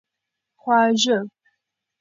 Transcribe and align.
خواږه 0.61 1.17